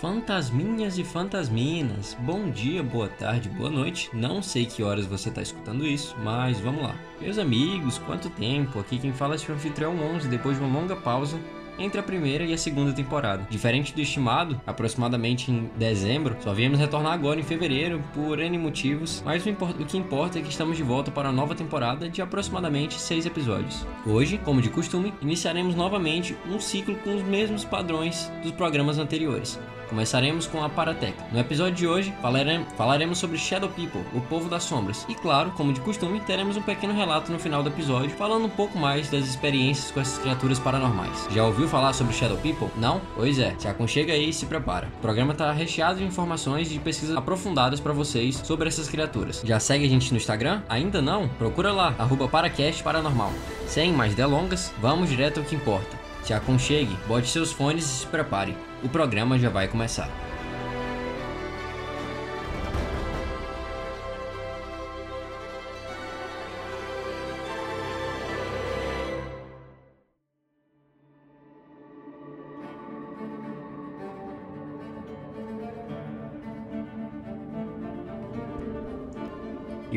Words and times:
Fantasminhas 0.00 0.98
e 0.98 1.04
fantasminas, 1.04 2.14
bom 2.20 2.50
dia, 2.50 2.82
boa 2.82 3.08
tarde, 3.08 3.48
boa 3.48 3.70
noite. 3.70 4.10
Não 4.12 4.42
sei 4.42 4.66
que 4.66 4.82
horas 4.82 5.06
você 5.06 5.30
está 5.30 5.40
escutando 5.40 5.86
isso, 5.86 6.14
mas 6.22 6.60
vamos 6.60 6.82
lá. 6.82 6.94
Meus 7.18 7.38
amigos, 7.38 7.96
quanto 7.96 8.28
tempo? 8.28 8.78
Aqui 8.78 8.98
quem 8.98 9.14
fala 9.14 9.36
é 9.36 9.38
o 9.38 9.52
anfitrião 9.54 9.98
11, 9.98 10.28
depois 10.28 10.58
de 10.58 10.62
uma 10.62 10.78
longa 10.78 10.94
pausa 10.94 11.40
entre 11.78 11.98
a 11.98 12.02
primeira 12.02 12.44
e 12.44 12.52
a 12.52 12.58
segunda 12.58 12.92
temporada. 12.92 13.46
Diferente 13.48 13.94
do 13.94 14.00
estimado, 14.02 14.60
aproximadamente 14.66 15.50
em 15.50 15.70
dezembro, 15.76 16.36
só 16.40 16.52
viemos 16.52 16.78
retornar 16.78 17.14
agora 17.14 17.40
em 17.40 17.42
fevereiro 17.42 18.02
por 18.12 18.38
N 18.38 18.58
motivos, 18.58 19.22
mas 19.24 19.44
o, 19.46 19.84
que 19.86 19.96
importa 19.96 20.38
é 20.38 20.42
que 20.42 20.50
estamos 20.50 20.76
de 20.76 20.82
volta 20.82 21.10
para 21.10 21.30
a 21.30 21.32
nova 21.32 21.54
temporada 21.54 22.06
de 22.06 22.20
aproximadamente 22.20 23.00
seis 23.00 23.24
episódios. 23.24 23.86
Hoje, 24.06 24.36
como 24.36 24.60
de 24.60 24.68
costume, 24.68 25.14
iniciaremos 25.22 25.74
novamente 25.74 26.36
um 26.46 26.60
ciclo 26.60 26.96
com 26.96 27.16
os 27.16 27.22
mesmos 27.22 27.64
padrões 27.64 28.30
dos 28.42 28.52
programas 28.52 28.98
anteriores. 28.98 29.58
Começaremos 29.88 30.46
com 30.46 30.62
a 30.64 30.68
Parateca. 30.68 31.24
No 31.32 31.38
episódio 31.38 31.74
de 31.74 31.86
hoje, 31.86 32.14
falaremos 32.76 33.18
sobre 33.18 33.38
Shadow 33.38 33.70
People, 33.70 34.04
o 34.14 34.20
povo 34.20 34.48
das 34.48 34.64
sombras. 34.64 35.06
E 35.08 35.14
claro, 35.14 35.52
como 35.52 35.72
de 35.72 35.80
costume, 35.80 36.20
teremos 36.20 36.56
um 36.56 36.62
pequeno 36.62 36.92
relato 36.92 37.30
no 37.30 37.38
final 37.38 37.62
do 37.62 37.68
episódio, 37.68 38.10
falando 38.10 38.46
um 38.46 38.50
pouco 38.50 38.78
mais 38.78 39.08
das 39.08 39.24
experiências 39.24 39.90
com 39.90 40.00
essas 40.00 40.18
criaturas 40.18 40.58
paranormais. 40.58 41.26
Já 41.30 41.44
ouviu 41.44 41.68
falar 41.68 41.92
sobre 41.92 42.14
Shadow 42.14 42.36
People? 42.38 42.68
Não? 42.76 43.00
Pois 43.14 43.38
é, 43.38 43.54
se 43.58 43.68
aconchega 43.68 44.12
aí 44.12 44.30
e 44.30 44.32
se 44.32 44.46
prepara. 44.46 44.88
O 44.98 45.00
programa 45.00 45.32
está 45.32 45.52
recheado 45.52 45.98
de 45.98 46.04
informações 46.04 46.68
e 46.70 46.74
de 46.74 46.80
pesquisas 46.80 47.16
aprofundadas 47.16 47.80
para 47.80 47.92
vocês 47.92 48.36
sobre 48.44 48.68
essas 48.68 48.88
criaturas. 48.88 49.42
Já 49.44 49.60
segue 49.60 49.86
a 49.86 49.88
gente 49.88 50.10
no 50.10 50.16
Instagram? 50.16 50.62
Ainda 50.68 51.00
não? 51.00 51.28
Procura 51.28 51.72
lá, 51.72 51.94
arroba 51.98 52.28
Paracast 52.28 52.82
Paranormal. 52.82 53.32
Sem 53.66 53.92
mais 53.92 54.14
delongas, 54.14 54.72
vamos 54.80 55.08
direto 55.08 55.40
ao 55.40 55.46
que 55.46 55.54
importa. 55.54 55.96
Se 56.22 56.34
aconchegue, 56.34 56.96
bote 57.06 57.28
seus 57.28 57.52
fones 57.52 57.84
e 57.84 57.98
se 58.00 58.06
prepare. 58.06 58.56
O 58.82 58.88
programa 58.88 59.38
já 59.38 59.48
vai 59.48 59.68
começar. 59.68 60.10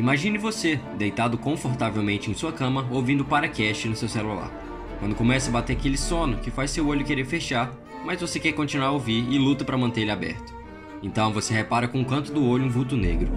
Imagine 0.00 0.38
você, 0.38 0.80
deitado 0.96 1.36
confortavelmente 1.36 2.30
em 2.30 2.34
sua 2.34 2.50
cama, 2.52 2.88
ouvindo 2.90 3.24
Paracast 3.24 3.86
no 3.86 3.94
seu 3.94 4.08
celular. 4.08 4.50
Quando 4.98 5.14
começa 5.14 5.50
a 5.50 5.52
bater 5.52 5.74
aquele 5.74 5.98
sono 5.98 6.38
que 6.38 6.50
faz 6.50 6.70
seu 6.70 6.86
olho 6.88 7.04
querer 7.04 7.26
fechar, 7.26 7.70
mas 8.04 8.20
você 8.20 8.38
quer 8.40 8.52
continuar 8.52 8.88
a 8.88 8.92
ouvir 8.92 9.26
e 9.30 9.38
luta 9.38 9.64
para 9.64 9.78
manter 9.78 10.02
ele 10.02 10.10
aberto. 10.10 10.54
Então 11.02 11.32
você 11.32 11.54
repara 11.54 11.88
com 11.88 12.00
o 12.00 12.04
canto 12.04 12.32
do 12.32 12.44
olho 12.44 12.64
um 12.64 12.70
vulto 12.70 12.96
negro. 12.96 13.30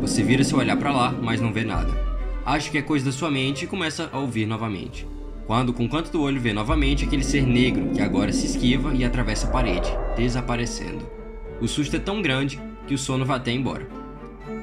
Você 0.00 0.22
vira 0.22 0.44
seu 0.44 0.58
olhar 0.58 0.76
para 0.76 0.92
lá, 0.92 1.12
mas 1.12 1.40
não 1.40 1.52
vê 1.52 1.64
nada. 1.64 1.92
Acha 2.44 2.70
que 2.70 2.78
é 2.78 2.82
coisa 2.82 3.04
da 3.04 3.12
sua 3.12 3.30
mente 3.30 3.64
e 3.64 3.68
começa 3.68 4.08
a 4.12 4.18
ouvir 4.18 4.46
novamente. 4.46 5.06
Quando 5.46 5.72
com 5.72 5.84
o 5.84 5.88
canto 5.88 6.10
do 6.10 6.22
olho 6.22 6.40
vê 6.40 6.52
novamente 6.52 7.04
aquele 7.04 7.24
ser 7.24 7.46
negro 7.46 7.90
que 7.90 8.00
agora 8.00 8.32
se 8.32 8.46
esquiva 8.46 8.94
e 8.94 9.04
atravessa 9.04 9.46
a 9.46 9.50
parede, 9.50 9.90
desaparecendo. 10.16 11.04
O 11.60 11.66
susto 11.66 11.96
é 11.96 11.98
tão 11.98 12.22
grande 12.22 12.60
que 12.86 12.94
o 12.94 12.98
sono 12.98 13.24
vai 13.24 13.36
até 13.36 13.52
embora. 13.52 13.88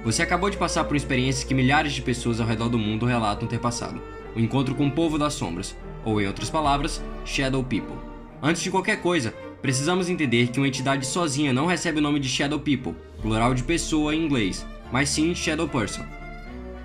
Você 0.04 0.22
acabou 0.22 0.50
de 0.50 0.58
passar 0.58 0.86
por 0.86 0.96
experiências 0.96 1.44
que 1.44 1.54
milhares 1.54 1.94
de 1.94 2.02
pessoas 2.02 2.40
ao 2.40 2.48
redor 2.48 2.70
do 2.70 2.80
mundo 2.80 3.06
relatam 3.06 3.48
ter 3.48 3.60
passado. 3.60 4.02
O 4.36 4.40
encontro 4.40 4.74
com 4.76 4.88
o 4.88 4.92
povo 4.92 5.18
das 5.18 5.34
sombras, 5.34 5.76
ou 6.06 6.22
em 6.22 6.28
outras 6.28 6.50
palavras, 6.50 7.04
Shadow 7.26 7.64
People. 7.64 7.98
Antes 8.42 8.62
de 8.62 8.70
qualquer 8.70 9.02
coisa, 9.02 9.34
precisamos 9.62 10.10
entender 10.10 10.48
que 10.48 10.60
uma 10.60 10.68
entidade 10.68 11.06
sozinha 11.06 11.52
não 11.52 11.66
recebe 11.66 11.98
o 11.98 12.02
nome 12.02 12.20
de 12.20 12.30
Shadow 12.30 12.60
People, 12.60 12.96
plural 13.20 13.54
de 13.54 13.64
pessoa 13.64 14.14
em 14.14 14.24
inglês, 14.24 14.66
mas 14.92 15.10
sim 15.10 15.34
Shadow 15.34 15.68
Person. 15.68 16.06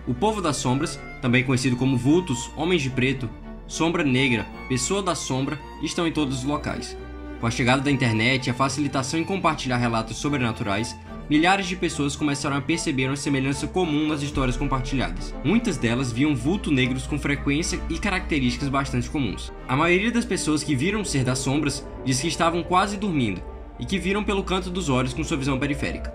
O 0.07 0.15
povo 0.15 0.41
das 0.41 0.57
sombras, 0.57 0.99
também 1.21 1.45
conhecido 1.45 1.77
como 1.77 1.97
vultos, 1.97 2.51
homens 2.57 2.81
de 2.81 2.89
preto, 2.89 3.29
sombra 3.67 4.03
negra, 4.03 4.47
pessoa 4.67 5.03
da 5.03 5.15
sombra, 5.15 5.61
estão 5.83 6.07
em 6.07 6.13
todos 6.13 6.39
os 6.39 6.45
locais. 6.45 6.97
Com 7.39 7.47
a 7.47 7.51
chegada 7.51 7.83
da 7.83 7.91
internet 7.91 8.47
e 8.47 8.51
a 8.51 8.55
facilitação 8.55 9.21
em 9.21 9.25
compartilhar 9.25 9.77
relatos 9.77 10.17
sobrenaturais, 10.17 10.97
milhares 11.33 11.67
de 11.67 11.75
pessoas 11.75 12.15
começaram 12.15 12.59
a 12.59 12.61
perceber 12.61 13.07
uma 13.07 13.17
semelhança 13.17 13.67
comum 13.67 14.07
nas 14.07 14.21
histórias 14.21 14.55
compartilhadas. 14.55 15.35
Muitas 15.43 15.79
delas 15.79 16.13
viam 16.13 16.37
vultos 16.37 16.71
negros 16.71 17.07
com 17.07 17.19
frequência 17.19 17.81
e 17.89 17.99
características 17.99 18.69
bastante 18.69 19.09
comuns. 19.09 19.51
A 19.67 19.75
maioria 19.75 20.13
das 20.13 20.27
pessoas 20.27 20.63
que 20.63 20.77
viram 20.77 21.01
o 21.01 21.07
ser 21.07 21.25
das 21.25 21.39
sombras 21.39 21.89
diz 22.05 22.21
que 22.21 22.29
estavam 22.29 22.63
quase 22.63 22.99
dormindo 22.99 23.43
e 23.81 23.87
que 23.87 23.99
viram 23.99 24.23
pelo 24.23 24.45
canto 24.45 24.69
dos 24.69 24.91
olhos 24.91 25.15
com 25.15 25.25
sua 25.25 25.39
visão 25.39 25.59
periférica. 25.59 26.13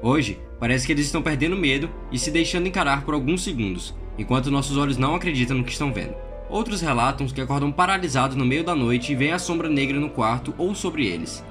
Hoje, 0.00 0.40
parece 0.58 0.86
que 0.86 0.92
eles 0.94 1.04
estão 1.04 1.20
perdendo 1.20 1.54
medo 1.54 1.90
e 2.10 2.18
se 2.18 2.30
deixando 2.30 2.68
encarar 2.68 3.04
por 3.04 3.12
alguns 3.12 3.44
segundos, 3.44 3.94
enquanto 4.16 4.50
nossos 4.50 4.78
olhos 4.78 4.96
não 4.96 5.14
acreditam 5.14 5.58
no 5.58 5.64
que 5.64 5.72
estão 5.72 5.92
vendo. 5.92 6.14
Outros 6.48 6.80
relatam 6.80 7.26
que 7.26 7.42
acordam 7.42 7.70
paralisados 7.70 8.34
no 8.34 8.46
meio 8.46 8.64
da 8.64 8.74
noite 8.74 9.12
e 9.12 9.14
veem 9.14 9.32
a 9.32 9.38
sombra 9.38 9.68
negra 9.68 10.00
no 10.00 10.08
quarto 10.08 10.54
ou 10.56 10.74
sobre 10.74 11.06
eles. 11.06 11.44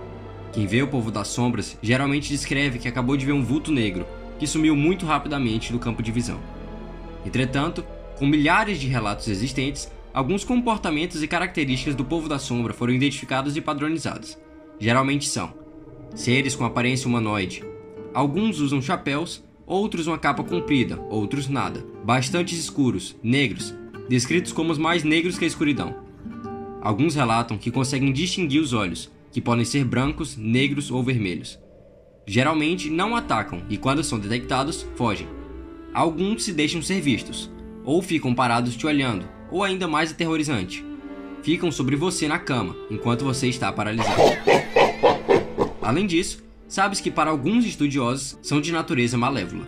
Quem 0.58 0.66
vê 0.66 0.82
o 0.82 0.88
povo 0.88 1.12
das 1.12 1.28
sombras 1.28 1.78
geralmente 1.84 2.30
descreve 2.30 2.80
que 2.80 2.88
acabou 2.88 3.16
de 3.16 3.28
ver 3.28 3.32
um 3.32 3.44
vulto 3.44 3.72
negro 3.72 4.08
que 4.40 4.48
sumiu 4.48 4.76
muito 4.76 5.06
rapidamente 5.06 5.72
do 5.72 5.78
campo 5.78 6.02
de 6.02 6.12
visão. 6.12 6.40
Entretanto, 7.24 7.86
com 8.18 8.26
milhares 8.26 8.80
de 8.80 8.88
relatos 8.88 9.28
existentes, 9.28 9.88
alguns 10.12 10.44
comportamentos 10.44 11.22
e 11.22 11.28
características 11.28 11.94
do 11.94 12.04
povo 12.04 12.28
da 12.28 12.40
sombra 12.40 12.74
foram 12.74 12.92
identificados 12.92 13.56
e 13.56 13.62
padronizados. 13.62 14.36
Geralmente 14.80 15.28
são 15.28 15.54
seres 16.16 16.56
com 16.56 16.66
aparência 16.66 17.08
humanoide. 17.08 17.64
Alguns 18.12 18.60
usam 18.60 18.82
chapéus, 18.82 19.44
outros 19.64 20.08
uma 20.08 20.18
capa 20.18 20.44
comprida, 20.44 21.00
outros 21.12 21.48
nada. 21.48 21.86
Bastantes 22.04 22.58
escuros, 22.58 23.16
negros, 23.22 23.76
descritos 24.10 24.52
como 24.52 24.72
os 24.72 24.80
mais 24.80 25.04
negros 25.04 25.38
que 25.38 25.46
a 25.46 25.48
escuridão. 25.48 25.96
Alguns 26.82 27.14
relatam 27.14 27.60
que 27.60 27.70
conseguem 27.70 28.12
distinguir 28.12 28.60
os 28.60 28.74
olhos, 28.74 29.12
que 29.32 29.42
podem 29.42 29.66
ser 29.66 29.84
brancos, 29.84 30.36
negros 30.38 30.92
ou 30.92 31.04
vermelhos. 31.04 31.60
Geralmente 32.26 32.90
não 32.90 33.16
atacam 33.16 33.64
e, 33.70 33.78
quando 33.78 34.04
são 34.04 34.20
detectados, 34.20 34.86
fogem. 34.96 35.28
Alguns 35.94 36.44
se 36.44 36.54
deixam 36.54 36.82
ser 36.82 37.02
vistos, 37.02 37.50
ou 37.84 38.02
ficam 38.02 38.36
parados 38.36 38.76
te 38.76 38.86
olhando, 38.86 39.26
ou 39.50 39.64
ainda 39.64 39.88
mais 39.88 40.12
aterrorizante, 40.12 40.86
ficam 41.42 41.72
sobre 41.72 41.96
você 41.96 42.28
na 42.28 42.38
cama 42.38 42.76
enquanto 42.92 43.24
você 43.24 43.48
está 43.48 43.72
paralisado. 43.72 44.22
Além 45.82 46.06
disso, 46.06 46.44
sabes 46.68 47.00
que 47.00 47.10
para 47.10 47.32
alguns 47.32 47.66
estudiosos 47.66 48.38
são 48.42 48.60
de 48.60 48.72
natureza 48.74 49.18
malévola. 49.18 49.66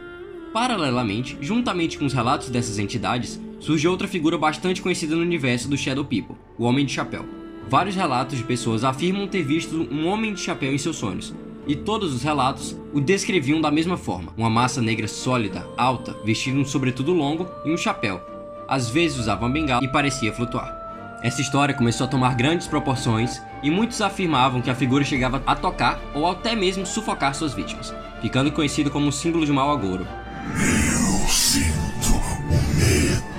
Paralelamente, 0.52 1.38
juntamente 1.40 1.98
com 1.98 2.06
os 2.06 2.14
relatos 2.14 2.50
dessas 2.50 2.78
entidades, 2.80 3.40
surge 3.60 3.88
outra 3.88 4.08
figura 4.08 4.38
bastante 4.38 4.82
conhecida 4.82 5.16
no 5.16 5.22
universo 5.22 5.70
do 5.70 5.78
Shadow 5.78 6.04
People, 6.04 6.36
o 6.58 6.66
Homem 6.66 6.86
de 6.86 6.92
Chapéu. 6.92 7.39
Vários 7.70 7.96
relatos 7.96 8.36
de 8.36 8.44
pessoas 8.44 8.84
afirmam 8.84 9.28
ter 9.28 9.44
visto 9.44 9.88
um 9.92 10.08
homem 10.08 10.34
de 10.34 10.40
chapéu 10.40 10.74
em 10.74 10.78
seus 10.80 10.96
sonhos, 10.96 11.36
e 11.68 11.76
todos 11.76 12.16
os 12.16 12.24
relatos 12.24 12.76
o 12.92 13.00
descreviam 13.00 13.62
da 13.62 13.70
mesma 13.70 13.96
forma: 13.96 14.34
uma 14.36 14.50
massa 14.50 14.82
negra 14.82 15.08
sólida, 15.08 15.68
alta, 15.78 16.16
vestindo 16.26 16.60
um 16.60 16.66
sobretudo 16.66 17.14
longo 17.14 17.48
e 17.64 17.72
um 17.72 17.78
chapéu. 17.78 18.20
Às 18.68 18.90
vezes 18.90 19.20
usava 19.20 19.46
uma 19.46 19.52
bengala 19.52 19.84
e 19.84 19.88
parecia 19.88 20.34
flutuar. 20.34 20.76
Essa 21.22 21.42
história 21.42 21.76
começou 21.76 22.06
a 22.06 22.10
tomar 22.10 22.34
grandes 22.34 22.66
proporções 22.66 23.40
e 23.62 23.70
muitos 23.70 24.02
afirmavam 24.02 24.64
que 24.64 24.72
a 24.72 24.76
figura 24.76 25.04
chegava 25.04 25.44
a 25.46 25.56
tocar 25.56 26.00
ou 26.16 26.26
até 26.26 26.56
mesmo 26.56 26.88
sufocar 26.88 27.36
suas 27.36 27.54
vítimas, 27.54 27.94
ficando 28.20 28.52
conhecido 28.52 28.90
como 28.90 29.06
um 29.06 29.12
símbolo 29.12 29.46
de 29.46 29.52
mau 29.52 29.70
agouro. 29.70 30.08
Eu 30.56 31.28
sinto 31.28 32.16
o 32.16 32.78
medo. 32.78 33.30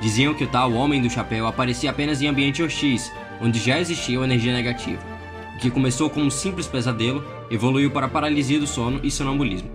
Diziam 0.00 0.34
que 0.34 0.44
o 0.44 0.48
tal 0.48 0.72
Homem 0.74 1.02
do 1.02 1.10
Chapéu 1.10 1.46
aparecia 1.46 1.90
apenas 1.90 2.22
em 2.22 2.28
ambiente 2.28 2.62
hostis 2.62 3.10
onde 3.42 3.58
já 3.58 3.80
existia 3.80 4.18
uma 4.18 4.24
energia 4.24 4.52
negativa. 4.52 5.02
Que 5.60 5.70
começou 5.70 6.08
como 6.08 6.26
um 6.26 6.30
simples 6.30 6.66
pesadelo 6.66 7.24
evoluiu 7.50 7.90
para 7.90 8.08
paralisia 8.08 8.58
do 8.58 8.66
sono 8.66 9.00
e 9.02 9.10
sonambulismo. 9.10 9.70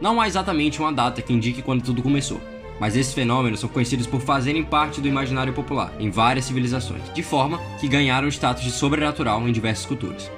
Não 0.00 0.20
há 0.20 0.26
exatamente 0.26 0.80
uma 0.80 0.92
data 0.92 1.22
que 1.22 1.32
indique 1.32 1.62
quando 1.62 1.82
tudo 1.82 2.02
começou, 2.02 2.40
mas 2.78 2.96
esses 2.96 3.14
fenômenos 3.14 3.60
são 3.60 3.68
conhecidos 3.68 4.06
por 4.06 4.20
fazerem 4.20 4.62
parte 4.62 5.00
do 5.00 5.08
imaginário 5.08 5.52
popular 5.52 5.92
em 5.98 6.10
várias 6.10 6.44
civilizações, 6.44 7.02
de 7.14 7.22
forma 7.22 7.58
que 7.80 7.88
ganharam 7.88 8.28
status 8.28 8.62
de 8.62 8.70
sobrenatural 8.70 9.48
em 9.48 9.52
diversas 9.52 9.86
culturas. 9.86 10.30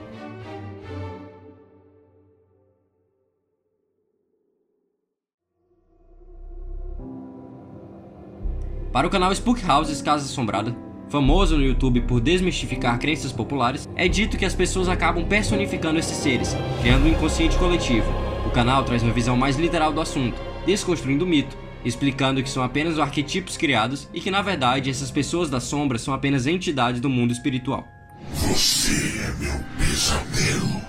Para 8.92 9.06
o 9.06 9.10
canal 9.10 9.32
Spook 9.32 9.60
Houses 9.68 10.00
Casa 10.02 10.24
Assombrada, 10.24 10.74
famoso 11.08 11.56
no 11.56 11.64
YouTube 11.64 12.02
por 12.02 12.20
desmistificar 12.20 12.98
crenças 12.98 13.32
populares, 13.32 13.88
é 13.96 14.08
dito 14.08 14.36
que 14.36 14.44
as 14.44 14.54
pessoas 14.54 14.88
acabam 14.88 15.24
personificando 15.24 15.98
esses 15.98 16.16
seres, 16.16 16.56
criando 16.80 17.04
um 17.04 17.08
inconsciente 17.08 17.56
coletivo. 17.56 18.10
O 18.46 18.50
canal 18.50 18.84
traz 18.84 19.02
uma 19.02 19.12
visão 19.12 19.36
mais 19.36 19.56
literal 19.56 19.92
do 19.92 20.00
assunto, 20.00 20.40
desconstruindo 20.66 21.24
o 21.24 21.28
mito, 21.28 21.56
explicando 21.84 22.42
que 22.42 22.50
são 22.50 22.62
apenas 22.62 22.98
arquetipos 22.98 23.56
criados 23.56 24.08
e 24.12 24.20
que 24.20 24.30
na 24.30 24.42
verdade 24.42 24.90
essas 24.90 25.10
pessoas 25.10 25.48
das 25.48 25.64
sombras 25.64 26.02
são 26.02 26.12
apenas 26.12 26.46
entidades 26.46 27.00
do 27.00 27.08
mundo 27.08 27.32
espiritual. 27.32 27.86
Você 28.32 29.20
é 29.20 29.32
meu 29.38 29.64
pesadelo, 29.78 30.82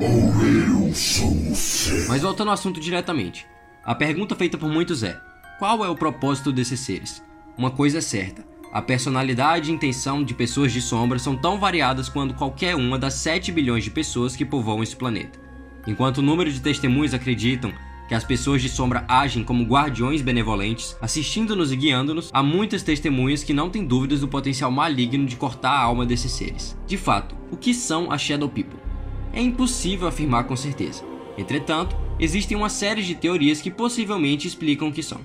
ou 0.00 0.86
eu 0.88 0.94
sou 0.94 1.30
o 1.30 1.54
ser. 1.54 2.08
Mas 2.08 2.22
voltando 2.22 2.48
ao 2.48 2.54
assunto 2.54 2.80
diretamente, 2.80 3.46
a 3.84 3.94
pergunta 3.94 4.34
feita 4.34 4.56
por 4.56 4.68
muitos 4.68 5.02
é: 5.02 5.18
qual 5.58 5.84
é 5.84 5.88
o 5.88 5.96
propósito 5.96 6.52
desses 6.52 6.80
seres? 6.80 7.22
Uma 7.56 7.70
coisa 7.70 7.98
é 7.98 8.00
certa: 8.00 8.44
a 8.72 8.80
personalidade 8.80 9.70
e 9.70 9.74
intenção 9.74 10.24
de 10.24 10.32
pessoas 10.32 10.72
de 10.72 10.80
sombra 10.80 11.18
são 11.18 11.36
tão 11.36 11.60
variadas 11.60 12.08
quanto 12.08 12.32
qualquer 12.32 12.74
uma 12.74 12.98
das 12.98 13.14
7 13.14 13.52
bilhões 13.52 13.84
de 13.84 13.90
pessoas 13.90 14.34
que 14.34 14.46
povoam 14.46 14.82
esse 14.82 14.96
planeta. 14.96 15.38
Enquanto 15.86 16.18
o 16.18 16.22
número 16.22 16.50
de 16.50 16.58
testemunhos 16.58 17.12
acreditam 17.12 17.70
que 18.08 18.14
as 18.14 18.24
pessoas 18.24 18.62
de 18.62 18.70
sombra 18.70 19.04
agem 19.06 19.44
como 19.44 19.64
guardiões 19.64 20.22
benevolentes, 20.22 20.96
assistindo-nos 21.02 21.70
e 21.70 21.76
guiando-nos, 21.76 22.30
há 22.32 22.42
muitas 22.42 22.82
testemunhas 22.82 23.44
que 23.44 23.52
não 23.52 23.68
têm 23.68 23.84
dúvidas 23.84 24.20
do 24.20 24.28
potencial 24.28 24.70
maligno 24.70 25.26
de 25.26 25.36
cortar 25.36 25.72
a 25.72 25.82
alma 25.82 26.06
desses 26.06 26.32
seres. 26.32 26.74
De 26.86 26.96
fato, 26.96 27.36
o 27.50 27.58
que 27.58 27.74
são 27.74 28.10
as 28.10 28.22
Shadow 28.22 28.48
People? 28.48 28.80
É 29.34 29.40
impossível 29.42 30.08
afirmar 30.08 30.44
com 30.44 30.56
certeza. 30.56 31.04
Entretanto, 31.36 31.94
existem 32.18 32.56
uma 32.56 32.70
série 32.70 33.02
de 33.02 33.14
teorias 33.14 33.60
que 33.60 33.70
possivelmente 33.70 34.48
explicam 34.48 34.88
o 34.88 34.92
que 34.92 35.02
são. 35.02 35.20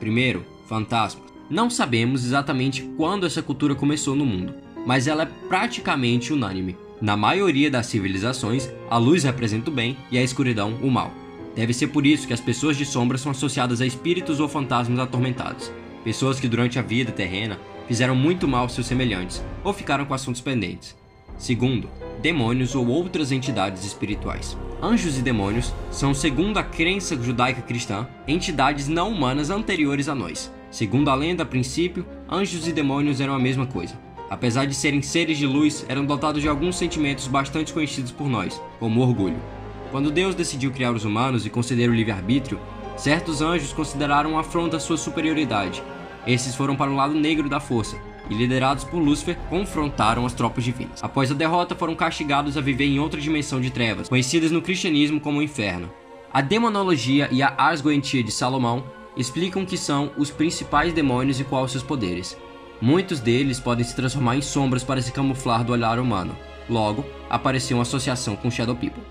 Primeiro, 0.00 0.44
fantasmas. 0.68 1.25
Não 1.48 1.70
sabemos 1.70 2.24
exatamente 2.24 2.82
quando 2.96 3.24
essa 3.24 3.40
cultura 3.40 3.72
começou 3.72 4.16
no 4.16 4.26
mundo, 4.26 4.54
mas 4.84 5.06
ela 5.06 5.22
é 5.22 5.48
praticamente 5.48 6.32
unânime. 6.32 6.76
Na 7.00 7.16
maioria 7.16 7.70
das 7.70 7.86
civilizações, 7.86 8.68
a 8.90 8.98
luz 8.98 9.22
representa 9.22 9.70
o 9.70 9.72
bem 9.72 9.96
e 10.10 10.18
a 10.18 10.22
escuridão 10.22 10.74
o 10.82 10.90
mal. 10.90 11.12
Deve 11.54 11.72
ser 11.72 11.88
por 11.88 12.04
isso 12.04 12.26
que 12.26 12.32
as 12.32 12.40
pessoas 12.40 12.76
de 12.76 12.84
sombra 12.84 13.16
são 13.16 13.30
associadas 13.30 13.80
a 13.80 13.86
espíritos 13.86 14.40
ou 14.40 14.48
fantasmas 14.48 14.98
atormentados, 14.98 15.70
pessoas 16.02 16.40
que 16.40 16.48
durante 16.48 16.80
a 16.80 16.82
vida 16.82 17.12
terrena 17.12 17.60
fizeram 17.86 18.16
muito 18.16 18.48
mal 18.48 18.62
aos 18.62 18.72
seus 18.72 18.88
semelhantes 18.88 19.40
ou 19.62 19.72
ficaram 19.72 20.04
com 20.04 20.14
assuntos 20.14 20.40
pendentes. 20.40 20.96
Segundo, 21.38 21.88
demônios 22.20 22.74
ou 22.74 22.88
outras 22.88 23.30
entidades 23.30 23.84
espirituais. 23.84 24.56
Anjos 24.82 25.16
e 25.16 25.22
demônios 25.22 25.72
são, 25.92 26.12
segundo 26.12 26.58
a 26.58 26.64
crença 26.64 27.16
judaica 27.22 27.62
cristã, 27.62 28.08
entidades 28.26 28.88
não 28.88 29.12
humanas 29.12 29.48
anteriores 29.48 30.08
a 30.08 30.14
nós. 30.14 30.50
Segundo 30.76 31.08
a 31.08 31.14
lenda, 31.14 31.42
a 31.42 31.46
princípio, 31.46 32.04
anjos 32.30 32.68
e 32.68 32.70
demônios 32.70 33.18
eram 33.18 33.32
a 33.32 33.38
mesma 33.38 33.64
coisa. 33.64 33.98
Apesar 34.28 34.66
de 34.66 34.74
serem 34.74 35.00
seres 35.00 35.38
de 35.38 35.46
luz, 35.46 35.86
eram 35.88 36.04
dotados 36.04 36.42
de 36.42 36.48
alguns 36.50 36.76
sentimentos 36.76 37.26
bastante 37.26 37.72
conhecidos 37.72 38.12
por 38.12 38.28
nós, 38.28 38.60
como 38.78 39.00
orgulho. 39.00 39.40
Quando 39.90 40.10
Deus 40.10 40.34
decidiu 40.34 40.70
criar 40.70 40.92
os 40.92 41.06
humanos 41.06 41.46
e 41.46 41.48
conceder 41.48 41.88
o 41.88 41.94
livre-arbítrio, 41.94 42.60
certos 42.94 43.40
anjos 43.40 43.72
consideraram 43.72 44.32
uma 44.32 44.40
afronta 44.40 44.76
à 44.76 44.78
sua 44.78 44.98
superioridade. 44.98 45.82
Esses 46.26 46.54
foram 46.54 46.76
para 46.76 46.90
o 46.90 46.94
lado 46.94 47.14
negro 47.14 47.48
da 47.48 47.58
força 47.58 47.96
e, 48.28 48.34
liderados 48.34 48.84
por 48.84 48.98
Lúcifer, 48.98 49.38
confrontaram 49.48 50.26
as 50.26 50.34
tropas 50.34 50.62
divinas. 50.62 51.02
Após 51.02 51.30
a 51.30 51.34
derrota, 51.34 51.74
foram 51.74 51.94
castigados 51.94 52.54
a 52.58 52.60
viver 52.60 52.84
em 52.84 53.00
outra 53.00 53.18
dimensão 53.18 53.62
de 53.62 53.70
trevas, 53.70 54.10
conhecidas 54.10 54.50
no 54.50 54.60
cristianismo 54.60 55.20
como 55.20 55.38
o 55.38 55.42
inferno. 55.42 55.88
A 56.30 56.42
demonologia 56.42 57.30
e 57.32 57.42
a 57.42 57.54
asgoentia 57.56 58.22
de 58.22 58.30
Salomão 58.30 58.84
explicam 59.16 59.64
que 59.64 59.78
são 59.78 60.10
os 60.16 60.30
principais 60.30 60.92
demônios 60.92 61.40
e 61.40 61.44
quais 61.44 61.70
seus 61.70 61.82
poderes. 61.82 62.36
Muitos 62.80 63.20
deles 63.20 63.58
podem 63.58 63.84
se 63.84 63.96
transformar 63.96 64.36
em 64.36 64.42
sombras 64.42 64.84
para 64.84 65.00
se 65.00 65.12
camuflar 65.12 65.64
do 65.64 65.72
olhar 65.72 65.98
humano. 65.98 66.36
Logo, 66.68 67.04
apareceu 67.30 67.76
uma 67.76 67.82
associação 67.82 68.36
com 68.36 68.50
Shadow 68.50 68.76
People. 68.76 69.02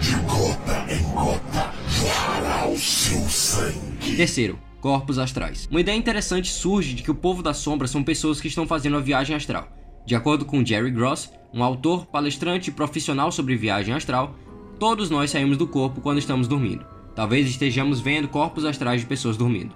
De 0.00 0.14
gota 0.16 0.86
em 0.92 1.02
gota 1.12 1.72
jorrará 1.88 2.68
o 2.68 2.76
seu 2.76 3.20
sangue. 3.22 4.16
Terceiro, 4.16 4.58
corpos 4.80 5.18
astrais. 5.18 5.66
Uma 5.70 5.80
ideia 5.80 5.96
interessante 5.96 6.50
surge 6.50 6.94
de 6.94 7.02
que 7.02 7.10
o 7.10 7.14
povo 7.14 7.42
das 7.42 7.56
sombras 7.56 7.90
são 7.90 8.02
pessoas 8.02 8.40
que 8.40 8.48
estão 8.48 8.66
fazendo 8.66 8.96
a 8.96 9.00
viagem 9.00 9.34
astral. 9.34 9.68
De 10.04 10.14
acordo 10.14 10.44
com 10.44 10.64
Jerry 10.64 10.90
Gross, 10.90 11.30
um 11.52 11.64
autor, 11.64 12.06
palestrante 12.06 12.70
e 12.70 12.72
profissional 12.72 13.32
sobre 13.32 13.56
viagem 13.56 13.94
astral, 13.94 14.36
todos 14.78 15.08
nós 15.08 15.30
saímos 15.30 15.56
do 15.56 15.66
corpo 15.66 16.00
quando 16.00 16.18
estamos 16.18 16.46
dormindo. 16.46 16.95
Talvez 17.16 17.48
estejamos 17.48 17.98
vendo 17.98 18.28
corpos 18.28 18.66
astrais 18.66 19.00
de 19.00 19.06
pessoas 19.06 19.38
dormindo. 19.38 19.74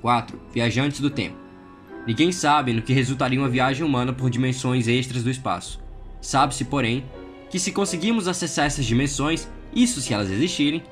4. 0.00 0.40
Viajantes 0.50 0.98
do 0.98 1.10
tempo. 1.10 1.36
Ninguém 2.06 2.32
sabe 2.32 2.72
no 2.72 2.80
que 2.80 2.94
resultaria 2.94 3.38
uma 3.38 3.50
viagem 3.50 3.84
humana 3.84 4.14
por 4.14 4.30
dimensões 4.30 4.88
extras 4.88 5.22
do 5.22 5.30
espaço. 5.30 5.78
Sabe-se, 6.22 6.64
porém, 6.64 7.04
que 7.50 7.58
se 7.58 7.70
conseguirmos 7.70 8.26
acessar 8.26 8.64
essas 8.64 8.86
dimensões, 8.86 9.46
isso 9.74 10.00
se 10.00 10.14
elas 10.14 10.30
existirem, 10.30 10.82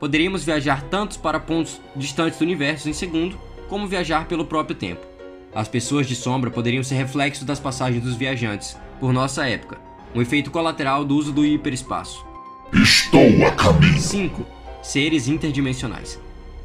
poderíamos 0.00 0.42
viajar 0.42 0.82
tanto 0.82 1.20
para 1.20 1.38
pontos 1.38 1.80
distantes 1.94 2.40
do 2.40 2.44
universo 2.44 2.88
em 2.88 2.92
segundo, 2.92 3.38
como 3.68 3.86
viajar 3.86 4.26
pelo 4.26 4.44
próprio 4.44 4.74
tempo. 4.74 5.06
As 5.54 5.68
pessoas 5.68 6.08
de 6.08 6.16
sombra 6.16 6.50
poderiam 6.50 6.82
ser 6.82 6.96
reflexos 6.96 7.44
das 7.44 7.60
passagens 7.60 8.02
dos 8.02 8.16
viajantes, 8.16 8.76
por 8.98 9.12
nossa 9.12 9.46
época, 9.46 9.78
um 10.12 10.20
efeito 10.20 10.50
colateral 10.50 11.04
do 11.04 11.16
uso 11.16 11.32
do 11.32 11.46
hiperespaço. 11.46 12.26
Estou 12.72 13.46
a 13.46 13.52
caminho. 13.52 14.00
5. 14.00 14.59
Seres 14.82 15.28
interdimensionais. 15.28 16.18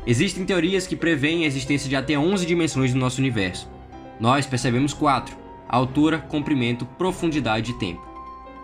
Existem 0.08 0.46
teorias 0.46 0.86
que 0.88 0.96
preveem 0.96 1.44
a 1.44 1.48
existência 1.48 1.90
de 1.90 1.96
até 1.96 2.18
11 2.18 2.46
dimensões 2.46 2.94
do 2.94 3.00
nosso 3.00 3.20
universo. 3.20 3.70
Nós 4.20 4.46
percebemos 4.46 4.94
4: 4.94 5.36
altura, 5.68 6.20
comprimento, 6.20 6.86
profundidade 6.86 7.72
e 7.72 7.74
tempo. 7.76 8.02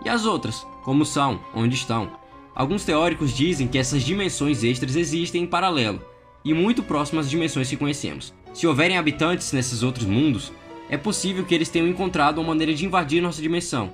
E 0.04 0.08
as 0.08 0.24
outras? 0.24 0.66
Como 0.82 1.04
são? 1.04 1.40
Onde 1.54 1.74
estão? 1.74 2.10
Alguns 2.54 2.84
teóricos 2.84 3.34
dizem 3.34 3.66
que 3.66 3.78
essas 3.78 4.02
dimensões 4.02 4.62
extras 4.62 4.96
existem 4.96 5.42
em 5.42 5.46
paralelo 5.46 6.00
e 6.44 6.52
muito 6.52 6.82
próximas 6.82 7.26
às 7.26 7.30
dimensões 7.30 7.68
que 7.68 7.76
conhecemos. 7.76 8.34
Se 8.52 8.66
houverem 8.66 8.98
habitantes 8.98 9.52
nesses 9.52 9.82
outros 9.82 10.06
mundos, 10.06 10.52
é 10.90 10.96
possível 10.96 11.44
que 11.44 11.54
eles 11.54 11.68
tenham 11.68 11.88
encontrado 11.88 12.38
uma 12.38 12.48
maneira 12.48 12.74
de 12.74 12.84
invadir 12.84 13.22
nossa 13.22 13.40
dimensão. 13.40 13.92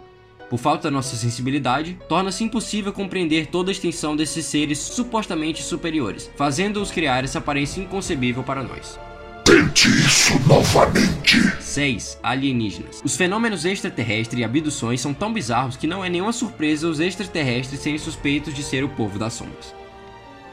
Por 0.51 0.59
falta 0.59 0.85
da 0.85 0.91
nossa 0.91 1.15
sensibilidade, 1.15 1.99
torna-se 2.09 2.43
impossível 2.43 2.93
compreender 2.93 3.47
toda 3.49 3.71
a 3.71 3.73
extensão 3.73 4.17
desses 4.17 4.47
seres 4.47 4.79
supostamente 4.79 5.63
superiores, 5.63 6.31
fazendo-os 6.37 6.91
criar 6.91 7.23
essa 7.23 7.39
aparência 7.39 7.81
inconcebível 7.81 8.43
para 8.43 8.63
nós. 8.63 8.99
Tente 9.45 9.89
isso 9.89 10.39
novamente. 10.47 11.41
6. 11.61 12.19
Alienígenas. 12.23 13.01
Os 13.05 13.17
fenômenos 13.17 13.65
extraterrestres 13.65 14.41
e 14.41 14.45
abduções 14.45 15.01
são 15.01 15.15
tão 15.15 15.33
bizarros 15.33 15.77
que 15.77 15.87
não 15.87 16.05
é 16.05 16.09
nenhuma 16.09 16.33
surpresa 16.33 16.89
os 16.89 17.01
extraterrestres 17.01 17.81
serem 17.81 17.99
suspeitos 17.99 18.55
de 18.55 18.63
ser 18.63 18.85
o 18.85 18.89
povo 18.89 19.19
das 19.19 19.35
sombras. 19.35 19.75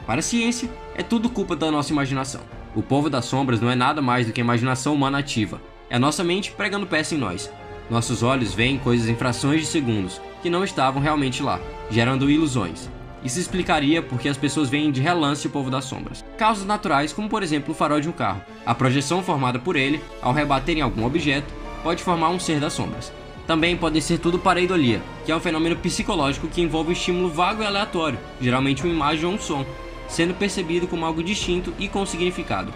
Para 0.06 0.20
a 0.20 0.22
ciência, 0.22 0.70
é 0.94 1.02
tudo 1.02 1.28
culpa 1.28 1.56
da 1.56 1.70
nossa 1.70 1.92
imaginação. 1.92 2.40
O 2.74 2.82
povo 2.82 3.10
das 3.10 3.24
sombras 3.24 3.60
não 3.60 3.70
é 3.70 3.74
nada 3.74 4.00
mais 4.00 4.26
do 4.26 4.32
que 4.32 4.40
a 4.40 4.44
imaginação 4.44 4.94
humana 4.94 5.18
ativa. 5.18 5.60
É 5.90 5.96
a 5.96 6.00
nossa 6.00 6.22
mente 6.22 6.52
pregando 6.52 6.86
peça 6.86 7.14
em 7.14 7.18
nós. 7.18 7.50
Nossos 7.88 8.22
olhos 8.22 8.52
veem 8.52 8.78
coisas 8.78 9.08
em 9.08 9.14
frações 9.14 9.60
de 9.60 9.66
segundos 9.66 10.20
que 10.42 10.50
não 10.50 10.64
estavam 10.64 11.00
realmente 11.00 11.42
lá, 11.42 11.60
gerando 11.90 12.30
ilusões. 12.30 12.90
Isso 13.22 13.38
explicaria 13.38 14.02
porque 14.02 14.28
as 14.28 14.36
pessoas 14.36 14.68
veem 14.68 14.90
de 14.90 15.00
relance 15.00 15.46
o 15.46 15.50
povo 15.50 15.70
das 15.70 15.84
sombras. 15.84 16.24
Causas 16.36 16.64
naturais, 16.64 17.12
como 17.12 17.28
por 17.28 17.42
exemplo 17.42 17.72
o 17.72 17.74
farol 17.74 18.00
de 18.00 18.08
um 18.08 18.12
carro. 18.12 18.42
A 18.64 18.74
projeção 18.74 19.22
formada 19.22 19.58
por 19.58 19.76
ele, 19.76 20.00
ao 20.20 20.32
rebater 20.32 20.76
em 20.76 20.80
algum 20.80 21.04
objeto, 21.04 21.52
pode 21.82 22.02
formar 22.02 22.30
um 22.30 22.38
ser 22.38 22.60
das 22.60 22.72
sombras. 22.72 23.12
Também 23.46 23.76
podem 23.76 24.00
ser 24.00 24.18
tudo 24.18 24.38
pareidolia, 24.38 25.00
que 25.24 25.30
é 25.30 25.36
um 25.36 25.40
fenômeno 25.40 25.76
psicológico 25.76 26.48
que 26.48 26.60
envolve 26.60 26.90
um 26.90 26.92
estímulo 26.92 27.28
vago 27.28 27.62
e 27.62 27.66
aleatório, 27.66 28.18
geralmente 28.40 28.82
uma 28.82 28.92
imagem 28.92 29.26
ou 29.26 29.32
um 29.32 29.38
som, 29.38 29.64
sendo 30.08 30.34
percebido 30.34 30.88
como 30.88 31.06
algo 31.06 31.22
distinto 31.22 31.72
e 31.78 31.88
com 31.88 32.04
significado. 32.04 32.72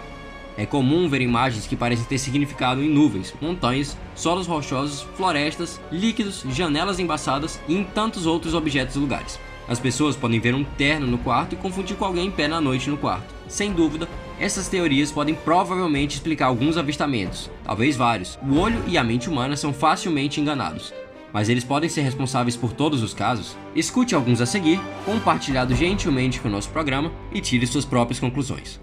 É 0.57 0.65
comum 0.65 1.07
ver 1.07 1.21
imagens 1.21 1.65
que 1.65 1.75
parecem 1.75 2.05
ter 2.05 2.17
significado 2.17 2.81
em 2.81 2.89
nuvens, 2.89 3.33
montanhas, 3.41 3.97
solos 4.15 4.47
rochosos, 4.47 5.01
florestas, 5.15 5.79
líquidos, 5.91 6.43
janelas 6.49 6.99
embaçadas 6.99 7.59
e 7.67 7.75
em 7.75 7.83
tantos 7.83 8.25
outros 8.25 8.53
objetos 8.53 8.95
e 8.95 8.99
lugares. 8.99 9.39
As 9.67 9.79
pessoas 9.79 10.15
podem 10.15 10.39
ver 10.39 10.53
um 10.53 10.63
terno 10.63 11.07
no 11.07 11.17
quarto 11.17 11.53
e 11.53 11.57
confundir 11.57 11.95
com 11.95 12.03
alguém 12.03 12.27
em 12.27 12.31
pé 12.31 12.47
na 12.47 12.59
noite 12.59 12.89
no 12.89 12.97
quarto. 12.97 13.33
Sem 13.47 13.71
dúvida, 13.71 14.07
essas 14.39 14.67
teorias 14.67 15.11
podem 15.11 15.35
provavelmente 15.35 16.15
explicar 16.15 16.47
alguns 16.47 16.75
avistamentos, 16.77 17.49
talvez 17.63 17.95
vários. 17.95 18.37
O 18.45 18.57
olho 18.57 18.83
e 18.87 18.97
a 18.97 19.03
mente 19.03 19.29
humana 19.29 19.55
são 19.55 19.71
facilmente 19.71 20.41
enganados. 20.41 20.93
Mas 21.33 21.47
eles 21.47 21.63
podem 21.63 21.89
ser 21.89 22.01
responsáveis 22.01 22.57
por 22.57 22.73
todos 22.73 23.01
os 23.01 23.13
casos? 23.13 23.55
Escute 23.73 24.13
alguns 24.13 24.41
a 24.41 24.45
seguir, 24.45 24.81
compartilhado 25.05 25.73
gentilmente 25.73 26.41
com 26.41 26.49
o 26.49 26.51
nosso 26.51 26.69
programa 26.69 27.11
e 27.31 27.39
tire 27.39 27.65
suas 27.65 27.85
próprias 27.85 28.19
conclusões. 28.19 28.81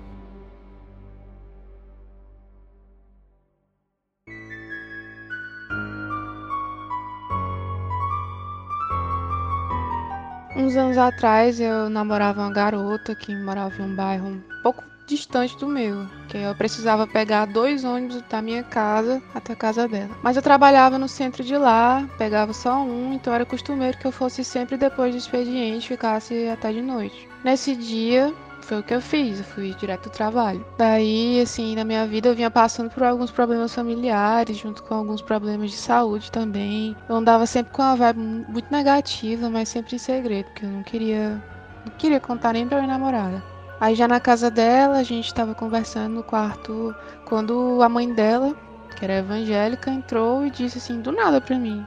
Uns 10.58 10.74
anos 10.74 10.98
atrás 10.98 11.60
eu 11.60 11.88
namorava 11.88 12.40
uma 12.40 12.52
garota 12.52 13.14
que 13.14 13.32
morava 13.32 13.80
em 13.80 13.84
um 13.84 13.94
bairro 13.94 14.26
um 14.26 14.42
pouco 14.60 14.82
distante 15.06 15.56
do 15.56 15.68
meu, 15.68 16.04
que 16.28 16.36
eu 16.36 16.52
precisava 16.56 17.06
pegar 17.06 17.44
dois 17.44 17.84
ônibus 17.84 18.20
da 18.22 18.42
minha 18.42 18.64
casa 18.64 19.22
até 19.32 19.52
a 19.52 19.56
casa 19.56 19.86
dela. 19.86 20.10
Mas 20.20 20.34
eu 20.34 20.42
trabalhava 20.42 20.98
no 20.98 21.08
centro 21.08 21.44
de 21.44 21.56
lá, 21.56 22.08
pegava 22.18 22.52
só 22.52 22.82
um, 22.82 23.12
então 23.14 23.32
era 23.32 23.46
costumeiro 23.46 23.96
que 23.98 24.06
eu 24.08 24.10
fosse 24.10 24.42
sempre 24.42 24.76
depois 24.76 25.14
do 25.14 25.18
expediente, 25.18 25.86
ficasse 25.86 26.48
até 26.48 26.72
de 26.72 26.82
noite. 26.82 27.28
Nesse 27.44 27.76
dia, 27.76 28.34
foi 28.60 28.80
o 28.80 28.82
que 28.82 28.94
eu 28.94 29.00
fiz, 29.00 29.38
eu 29.38 29.44
fui 29.44 29.74
direto 29.74 30.04
do 30.04 30.12
trabalho. 30.12 30.64
Daí, 30.76 31.40
assim, 31.40 31.74
na 31.74 31.84
minha 31.84 32.06
vida 32.06 32.28
eu 32.28 32.34
vinha 32.34 32.50
passando 32.50 32.90
por 32.90 33.02
alguns 33.02 33.30
problemas 33.30 33.74
familiares, 33.74 34.56
junto 34.56 34.82
com 34.82 34.94
alguns 34.94 35.22
problemas 35.22 35.70
de 35.70 35.76
saúde 35.76 36.30
também. 36.30 36.96
Eu 37.08 37.16
andava 37.16 37.46
sempre 37.46 37.72
com 37.72 37.82
uma 37.82 37.96
vibe 37.96 38.18
muito 38.48 38.70
negativa, 38.70 39.48
mas 39.48 39.68
sempre 39.68 39.96
em 39.96 39.98
segredo, 39.98 40.46
porque 40.46 40.66
eu 40.66 40.70
não 40.70 40.82
queria, 40.82 41.42
não 41.84 41.92
queria 41.96 42.20
contar 42.20 42.52
nem 42.52 42.66
pra 42.68 42.78
minha 42.78 42.92
namorada. 42.92 43.42
Aí 43.80 43.94
já 43.94 44.08
na 44.08 44.18
casa 44.18 44.50
dela, 44.50 44.98
a 44.98 45.02
gente 45.02 45.26
estava 45.26 45.54
conversando 45.54 46.14
no 46.14 46.22
quarto 46.22 46.94
quando 47.24 47.80
a 47.80 47.88
mãe 47.88 48.12
dela, 48.12 48.54
que 48.96 49.04
era 49.04 49.18
evangélica, 49.18 49.90
entrou 49.90 50.44
e 50.44 50.50
disse 50.50 50.78
assim, 50.78 51.00
do 51.00 51.12
nada 51.12 51.40
pra 51.40 51.58
mim. 51.58 51.86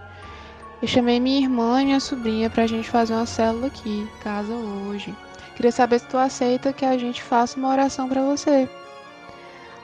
Eu 0.82 0.88
chamei 0.88 1.20
minha 1.20 1.42
irmã 1.42 1.82
e 1.82 1.86
minha 1.86 2.00
sobrinha 2.00 2.50
pra 2.50 2.66
gente 2.66 2.90
fazer 2.90 3.14
uma 3.14 3.26
célula 3.26 3.68
aqui, 3.68 4.10
casa 4.24 4.54
hoje. 4.54 5.14
Queria 5.62 5.72
saber 5.72 6.00
se 6.00 6.08
tu 6.08 6.18
aceita 6.18 6.74
que 6.74 6.84
a 6.84 6.98
gente 6.98 7.22
faça 7.22 7.56
uma 7.56 7.70
oração 7.70 8.10
para 8.10 8.24
você. 8.24 8.68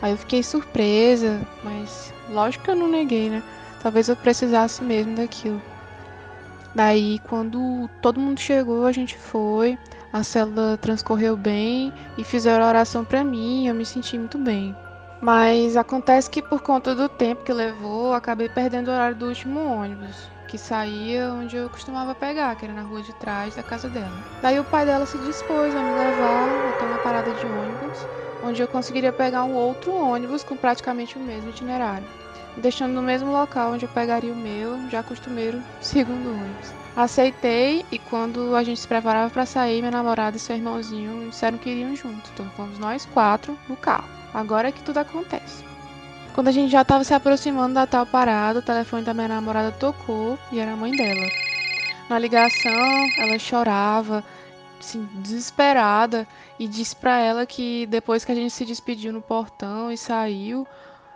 Aí 0.02 0.10
eu 0.12 0.18
fiquei 0.18 0.42
surpresa, 0.42 1.40
mas 1.64 2.12
lógico 2.32 2.64
que 2.64 2.72
eu 2.72 2.76
não 2.76 2.88
neguei, 2.88 3.30
né? 3.30 3.44
Talvez 3.84 4.10
eu 4.10 4.16
precisasse 4.16 4.84
mesmo 4.84 5.16
daquilo. 5.16 5.62
Daí, 6.74 7.20
quando 7.30 7.88
todo 8.02 8.20
mundo 8.20 8.40
chegou, 8.40 8.88
a 8.88 8.92
gente 8.92 9.16
foi, 9.16 9.78
a 10.12 10.24
célula 10.24 10.78
transcorreu 10.78 11.38
bem 11.38 11.94
e 12.18 12.24
fizeram 12.24 12.66
a 12.66 12.70
oração 12.70 13.06
para 13.06 13.24
mim, 13.24 13.68
eu 13.68 13.76
me 13.76 13.86
senti 13.86 14.18
muito 14.18 14.40
bem. 14.40 14.76
Mas 15.22 15.78
acontece 15.78 16.28
que 16.28 16.42
por 16.42 16.64
conta 16.64 16.96
do 16.96 17.08
tempo 17.08 17.44
que 17.44 17.54
levou, 17.54 18.14
acabei 18.14 18.50
perdendo 18.50 18.88
o 18.88 18.92
horário 18.92 19.16
do 19.16 19.28
último 19.28 19.60
ônibus 19.60 20.37
que 20.48 20.58
saía 20.58 21.32
onde 21.34 21.58
eu 21.58 21.70
costumava 21.70 22.16
pegar, 22.16 22.56
que 22.56 22.66
era 22.66 22.74
na 22.74 22.82
rua 22.82 23.02
de 23.02 23.14
trás 23.14 23.56
da 23.56 23.64
casa 23.64 23.90
dela. 23.90 24.24
Daí 24.42 24.60
o 24.60 24.64
pai 24.64 24.86
dela 24.86 25.06
se 25.06 25.18
dispôs 25.18 25.76
a 25.76 25.84
me 25.84 25.92
levar 25.92 26.70
até 26.70 26.86
uma 26.86 26.98
parada 26.98 27.34
de 27.34 27.46
ônibus, 27.46 28.08
onde 28.42 28.62
eu 28.62 28.68
conseguiria 28.68 29.12
pegar 29.12 29.44
um 29.44 29.54
outro 29.54 29.94
ônibus 29.94 30.44
com 30.44 30.56
praticamente 30.56 31.18
o 31.18 31.22
mesmo 31.22 31.50
itinerário, 31.50 32.08
deixando 32.56 32.94
no 32.94 33.02
mesmo 33.02 33.32
local 33.32 33.74
onde 33.74 33.86
eu 33.86 33.90
pegaria 33.90 34.32
o 34.32 34.36
meu, 34.36 34.90
já 34.90 35.04
costumeiro, 35.04 35.62
segundo 35.82 36.30
ônibus. 36.30 36.72
Aceitei 36.96 37.86
e 37.92 38.00
quando 38.00 38.56
a 38.56 38.64
gente 38.64 38.80
se 38.80 38.88
preparava 38.88 39.30
para 39.30 39.46
sair, 39.46 39.82
minha 39.82 39.92
namorada 39.92 40.36
e 40.36 40.40
seu 40.40 40.56
irmãozinho 40.56 41.30
disseram 41.30 41.58
que 41.60 41.70
iriam 41.70 41.96
junto. 41.96 42.28
Então 42.34 42.50
fomos 42.58 42.80
nós 42.80 43.06
quatro 43.06 43.56
no 43.70 43.76
carro. 43.76 44.10
Agora 44.34 44.70
é 44.70 44.72
que 44.72 44.82
tudo 44.82 44.98
acontece. 44.98 45.67
Quando 46.38 46.50
a 46.50 46.52
gente 46.52 46.70
já 46.70 46.84
estava 46.84 47.04
se 47.04 47.16
aproximando 47.16 47.74
da 47.74 47.88
tal 47.88 48.06
parada, 48.06 48.60
o 48.60 48.62
telefone 48.62 49.02
da 49.02 49.12
minha 49.12 49.28
namorada 49.28 49.72
tocou 49.72 50.38
e 50.52 50.60
era 50.60 50.74
a 50.74 50.76
mãe 50.76 50.96
dela. 50.96 51.28
Na 52.08 52.20
ligação, 52.20 53.10
ela 53.18 53.40
chorava, 53.40 54.24
assim, 54.80 55.10
desesperada, 55.16 56.28
e 56.60 56.68
disse 56.68 56.96
para 56.96 57.20
ela 57.20 57.44
que 57.44 57.88
depois 57.88 58.24
que 58.24 58.32
a 58.32 58.36
gente 58.36 58.52
se 58.52 58.66
despediu 58.66 59.12
no 59.12 59.20
portão 59.20 59.92
e 59.92 59.98
saiu, 59.98 60.68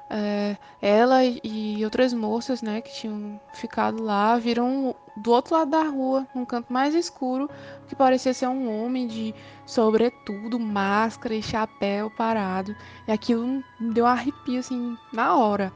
é, 0.10 0.58
ela 0.82 1.24
e 1.24 1.86
outras 1.86 2.16
moças, 2.16 2.64
né, 2.64 2.82
que 2.82 2.92
tinham 2.92 3.40
ficado 3.54 4.02
lá, 4.02 4.40
viram 4.40 4.96
do 5.16 5.32
outro 5.32 5.56
lado 5.56 5.72
da 5.72 5.84
rua, 5.84 6.28
num 6.34 6.46
canto 6.46 6.72
mais 6.72 6.96
escuro, 6.96 7.50
que 7.88 7.96
parecia 7.96 8.34
ser 8.34 8.48
um 8.48 8.84
homem 8.84 9.08
de 9.08 9.34
sobretudo, 9.66 10.60
máscara 10.60 11.36
e 11.36 11.44
chapéu 11.44 12.10
parado. 12.10 12.76
E 13.08 13.12
aquilo 13.12 13.64
me 13.80 13.94
deu 13.94 14.06
um 14.06 14.08
arrepio, 14.08 14.60
assim, 14.60 14.98
na 15.12 15.36
hora. 15.36 15.72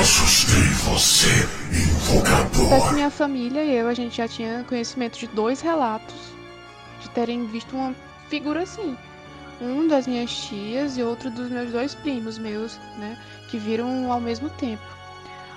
Assustei 0.00 0.62
você, 0.84 1.28
invocador. 1.72 2.88
Que 2.88 2.94
minha 2.94 3.10
família 3.10 3.64
e 3.64 3.74
eu, 3.74 3.88
a 3.88 3.94
gente 3.94 4.16
já 4.16 4.28
tinha 4.28 4.64
conhecimento 4.64 5.18
de 5.18 5.26
dois 5.28 5.60
relatos 5.60 6.14
de 7.00 7.10
terem 7.10 7.46
visto 7.46 7.74
uma 7.74 7.94
figura 8.28 8.62
assim 8.62 8.96
um 9.60 9.86
das 9.88 10.06
minhas 10.06 10.30
tias 10.30 10.98
e 10.98 11.02
outro 11.02 11.30
dos 11.30 11.50
meus 11.50 11.70
dois 11.70 11.94
primos 11.94 12.38
meus, 12.38 12.78
né, 12.98 13.16
que 13.48 13.58
viram 13.58 14.10
ao 14.10 14.20
mesmo 14.20 14.50
tempo. 14.50 14.95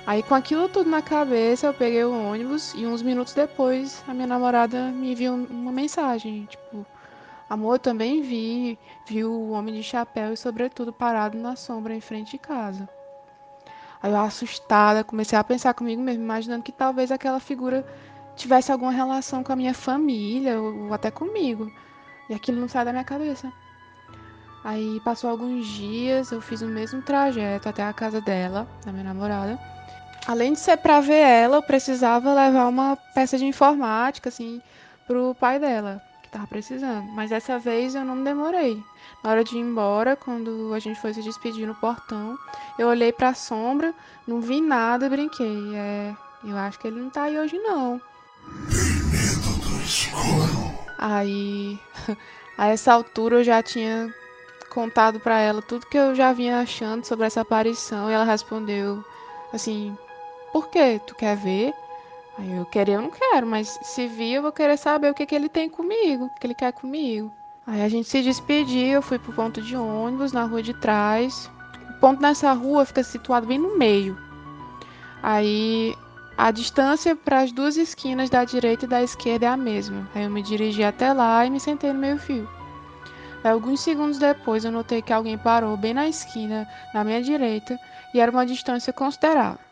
Aí 0.05 0.23
com 0.23 0.33
aquilo 0.33 0.67
tudo 0.67 0.89
na 0.89 1.01
cabeça, 1.01 1.67
eu 1.67 1.73
peguei 1.73 2.03
o 2.03 2.31
ônibus 2.31 2.73
e 2.73 2.85
uns 2.85 3.01
minutos 3.01 3.33
depois 3.33 4.03
a 4.07 4.13
minha 4.13 4.25
namorada 4.25 4.91
me 4.91 5.11
enviou 5.11 5.35
uma 5.35 5.71
mensagem, 5.71 6.45
tipo, 6.45 6.85
amor, 7.49 7.75
eu 7.75 7.79
também 7.79 8.21
vi, 8.21 8.79
viu 9.05 9.31
o 9.31 9.51
homem 9.51 9.75
de 9.75 9.83
chapéu 9.83 10.33
e 10.33 10.37
sobretudo 10.37 10.91
parado 10.91 11.37
na 11.37 11.55
sombra 11.55 11.93
em 11.93 12.01
frente 12.01 12.31
de 12.31 12.37
casa. 12.37 12.89
Aí 14.01 14.11
eu 14.11 14.17
assustada, 14.17 15.03
comecei 15.03 15.37
a 15.37 15.43
pensar 15.43 15.73
comigo 15.73 16.01
mesmo, 16.01 16.23
imaginando 16.23 16.63
que 16.63 16.71
talvez 16.71 17.11
aquela 17.11 17.39
figura 17.39 17.85
tivesse 18.35 18.71
alguma 18.71 18.91
relação 18.91 19.43
com 19.43 19.51
a 19.51 19.55
minha 19.55 19.73
família 19.73 20.59
ou 20.59 20.93
até 20.93 21.11
comigo. 21.11 21.71
E 22.29 22.33
aquilo 22.33 22.61
não 22.61 22.69
sai 22.69 22.85
da 22.85 22.91
minha 22.91 23.03
cabeça. 23.03 23.51
Aí 24.63 24.99
passou 25.01 25.29
alguns 25.29 25.67
dias, 25.67 26.31
eu 26.31 26.41
fiz 26.41 26.61
o 26.61 26.67
mesmo 26.67 27.01
trajeto 27.01 27.67
até 27.67 27.83
a 27.83 27.93
casa 27.93 28.21
dela, 28.21 28.67
da 28.85 28.91
minha 28.91 29.03
namorada. 29.03 29.59
Além 30.27 30.53
de 30.53 30.59
ser 30.59 30.77
para 30.77 31.01
ver 31.01 31.21
ela, 31.21 31.57
eu 31.57 31.63
precisava 31.63 32.33
levar 32.33 32.67
uma 32.67 32.97
peça 33.15 33.37
de 33.37 33.45
informática, 33.45 34.29
assim, 34.29 34.61
pro 35.07 35.35
pai 35.39 35.59
dela, 35.59 36.01
que 36.21 36.29
tava 36.29 36.45
precisando. 36.47 37.07
Mas 37.13 37.29
dessa 37.29 37.57
vez 37.57 37.95
eu 37.95 38.05
não 38.05 38.23
demorei. 38.23 38.81
Na 39.23 39.31
hora 39.31 39.43
de 39.43 39.57
ir 39.57 39.61
embora, 39.61 40.15
quando 40.15 40.73
a 40.73 40.79
gente 40.79 40.99
foi 40.99 41.13
se 41.13 41.21
despedir 41.21 41.67
no 41.67 41.75
portão, 41.75 42.37
eu 42.77 42.87
olhei 42.87 43.11
para 43.11 43.29
a 43.29 43.33
sombra, 43.33 43.93
não 44.27 44.39
vi 44.39 44.61
nada 44.61 45.07
e 45.07 45.09
brinquei. 45.09 45.75
É, 45.75 46.15
eu 46.43 46.57
acho 46.57 46.79
que 46.79 46.87
ele 46.87 47.01
não 47.01 47.09
tá 47.09 47.23
aí 47.23 47.37
hoje 47.37 47.57
não. 47.57 48.01
Medo 48.45 49.59
do 49.59 49.81
escuro? 49.81 50.79
Aí, 50.97 51.79
a 52.57 52.67
essa 52.67 52.93
altura 52.93 53.37
eu 53.37 53.43
já 53.43 53.63
tinha 53.63 54.13
contado 54.69 55.19
para 55.19 55.39
ela 55.39 55.61
tudo 55.61 55.87
que 55.87 55.97
eu 55.97 56.13
já 56.13 56.31
vinha 56.31 56.59
achando 56.59 57.03
sobre 57.03 57.25
essa 57.25 57.41
aparição 57.41 58.09
e 58.09 58.13
ela 58.13 58.23
respondeu 58.23 59.03
assim: 59.51 59.97
Por 60.59 60.67
que? 60.67 60.99
Tu 60.99 61.15
quer 61.15 61.37
ver? 61.37 61.73
Aí 62.37 62.51
eu 62.51 62.65
querer, 62.65 62.95
eu 62.95 63.01
não 63.01 63.09
quero, 63.09 63.47
mas 63.47 63.79
se 63.81 64.07
vir, 64.07 64.33
eu 64.33 64.41
vou 64.41 64.51
querer 64.51 64.75
saber 64.75 65.09
o 65.09 65.13
que, 65.13 65.25
que 65.25 65.33
ele 65.33 65.47
tem 65.47 65.69
comigo, 65.69 66.25
o 66.25 66.29
que 66.37 66.45
ele 66.45 66.53
quer 66.53 66.73
comigo. 66.73 67.31
Aí 67.65 67.81
a 67.81 67.87
gente 67.87 68.09
se 68.09 68.21
despediu, 68.21 68.87
eu 68.87 69.01
fui 69.01 69.17
pro 69.17 69.31
ponto 69.31 69.61
de 69.61 69.77
ônibus 69.77 70.33
na 70.33 70.43
rua 70.43 70.61
de 70.61 70.73
trás. 70.73 71.49
O 71.91 71.93
ponto 72.01 72.21
nessa 72.21 72.51
rua 72.51 72.83
fica 72.83 73.01
situado 73.03 73.47
bem 73.47 73.57
no 73.57 73.77
meio. 73.77 74.17
Aí 75.23 75.95
a 76.37 76.51
distância 76.51 77.15
para 77.15 77.39
as 77.39 77.53
duas 77.53 77.77
esquinas 77.77 78.29
da 78.29 78.43
direita 78.43 78.83
e 78.83 78.89
da 78.89 79.01
esquerda 79.01 79.45
é 79.45 79.49
a 79.49 79.55
mesma. 79.55 80.09
Aí 80.13 80.25
eu 80.25 80.29
me 80.29 80.43
dirigi 80.43 80.83
até 80.83 81.13
lá 81.13 81.45
e 81.45 81.49
me 81.49 81.61
sentei 81.61 81.93
no 81.93 81.99
meio 81.99 82.17
fio. 82.17 82.49
Alguns 83.45 83.79
segundos 83.79 84.19
depois, 84.19 84.65
eu 84.65 84.73
notei 84.73 85.01
que 85.01 85.13
alguém 85.13 85.37
parou 85.37 85.77
bem 85.77 85.93
na 85.93 86.09
esquina, 86.09 86.67
na 86.93 87.05
minha 87.05 87.21
direita, 87.21 87.79
e 88.13 88.19
era 88.19 88.29
uma 88.29 88.45
distância 88.45 88.91
considerável. 88.91 89.68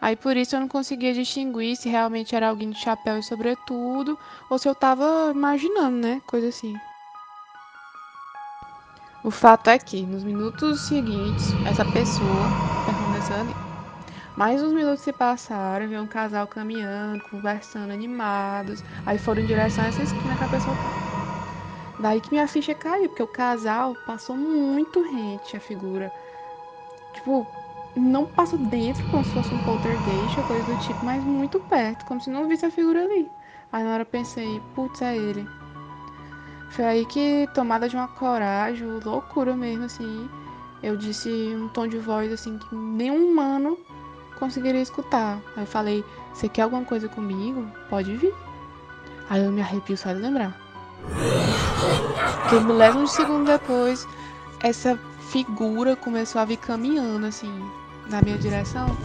Aí 0.00 0.16
por 0.16 0.36
isso 0.36 0.56
eu 0.56 0.60
não 0.60 0.68
conseguia 0.68 1.12
distinguir 1.12 1.76
se 1.76 1.88
realmente 1.88 2.34
era 2.34 2.48
alguém 2.48 2.70
de 2.70 2.78
chapéu 2.78 3.18
e 3.18 3.22
sobretudo, 3.22 4.18
ou 4.48 4.58
se 4.58 4.66
eu 4.68 4.72
estava 4.72 5.30
imaginando, 5.34 5.96
né? 5.98 6.22
Coisa 6.26 6.48
assim. 6.48 6.74
O 9.22 9.30
fato 9.30 9.68
é 9.68 9.78
que, 9.78 10.06
nos 10.06 10.24
minutos 10.24 10.80
seguintes, 10.80 11.54
essa 11.62 11.84
pessoa 11.84 12.50
permaneceu 12.86 13.36
ali. 13.36 13.54
Mais 14.34 14.62
uns 14.62 14.72
minutos 14.72 15.00
se 15.00 15.12
passaram, 15.12 15.86
vi 15.86 15.98
um 15.98 16.06
casal 16.06 16.46
caminhando, 16.46 17.22
conversando, 17.24 17.92
animados. 17.92 18.82
Aí 19.04 19.18
foram 19.18 19.42
em 19.42 19.46
direção 19.46 19.84
a 19.84 19.88
essa 19.88 20.02
esquina 20.02 20.36
que 20.36 20.42
a 20.44 20.48
pessoa 20.48 20.74
estava. 20.74 20.96
Daí 21.98 22.18
que 22.22 22.30
minha 22.30 22.48
ficha 22.48 22.74
caiu, 22.74 23.10
porque 23.10 23.22
o 23.22 23.26
casal 23.26 23.94
passou 24.06 24.34
muito 24.34 25.02
rente 25.02 25.54
a 25.54 25.60
figura. 25.60 26.10
Tipo, 27.12 27.46
não 27.94 28.24
passou 28.24 28.58
dentro 28.58 29.06
como 29.06 29.24
se 29.24 29.32
fosse 29.32 29.52
um 29.52 29.58
poltergeist 29.58 30.38
ou 30.38 30.44
coisa 30.44 30.72
do 30.72 30.78
tipo, 30.78 31.04
mas 31.04 31.24
muito 31.24 31.58
perto, 31.60 32.04
como 32.06 32.20
se 32.20 32.30
não 32.30 32.48
visse 32.48 32.64
a 32.64 32.70
figura 32.70 33.04
ali. 33.04 33.30
Aí 33.72 33.82
na 33.84 33.92
hora 33.92 34.02
eu 34.02 34.06
pensei, 34.06 34.60
putz, 34.74 35.02
é 35.02 35.16
ele. 35.16 35.46
Foi 36.70 36.84
aí 36.84 37.06
que, 37.06 37.48
tomada 37.52 37.88
de 37.88 37.96
uma 37.96 38.06
coragem, 38.06 38.86
loucura 39.04 39.56
mesmo, 39.56 39.84
assim, 39.84 40.28
eu 40.82 40.96
disse 40.96 41.28
um 41.28 41.68
tom 41.68 41.86
de 41.86 41.98
voz 41.98 42.32
assim 42.32 42.58
que 42.58 42.74
nenhum 42.74 43.32
humano 43.32 43.76
conseguiria 44.38 44.80
escutar. 44.80 45.40
Aí 45.56 45.64
eu 45.64 45.66
falei, 45.66 46.04
você 46.32 46.48
quer 46.48 46.62
alguma 46.62 46.84
coisa 46.84 47.08
comigo? 47.08 47.66
Pode 47.88 48.16
vir. 48.16 48.32
Aí 49.28 49.44
eu 49.44 49.50
me 49.50 49.60
arrepio 49.60 49.96
só 49.96 50.12
de 50.12 50.20
lembrar. 50.20 50.56
Que 52.48 52.60
milésimo 52.60 53.04
de 53.04 53.10
segundo 53.10 53.46
depois, 53.46 54.06
essa 54.60 54.96
figura 55.30 55.94
começou 55.96 56.40
a 56.40 56.44
vir 56.44 56.56
caminhando 56.56 57.26
assim 57.26 57.79
na 58.10 58.20
minha 58.20 58.36
direção. 58.36 58.96